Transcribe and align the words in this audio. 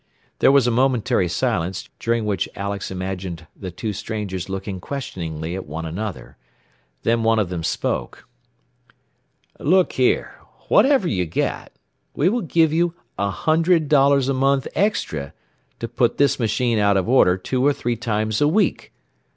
There 0.39 0.51
was 0.51 0.65
a 0.65 0.71
momentary 0.71 1.29
silence, 1.29 1.87
during 1.99 2.25
which 2.25 2.49
Alex 2.55 2.89
imagined 2.89 3.45
the 3.55 3.69
two 3.69 3.93
strangers 3.93 4.49
looking 4.49 4.79
questioningly 4.79 5.53
at 5.53 5.67
one 5.67 5.85
another. 5.85 6.37
Then 7.03 7.21
one 7.21 7.37
of 7.37 7.49
them 7.49 7.63
spoke. 7.63 8.27
"Look 9.59 9.91
here, 9.93 10.33
whatever 10.69 11.07
you 11.07 11.27
get, 11.27 11.75
we 12.15 12.29
will 12.29 12.41
give 12.41 12.73
you 12.73 12.95
a 13.19 13.29
hundred 13.29 13.89
dollars 13.89 14.27
a 14.27 14.33
month 14.33 14.67
extra 14.73 15.33
to 15.79 15.87
put 15.87 16.17
this 16.17 16.39
machine 16.39 16.79
out 16.79 16.97
of 16.97 17.07
order 17.07 17.37
two 17.37 17.63
or 17.63 17.71
three 17.71 17.95
times 17.95 18.41
a 18.41 18.47
week. 18.47 18.91